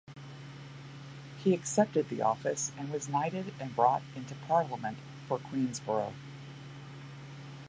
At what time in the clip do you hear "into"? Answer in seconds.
4.15-4.33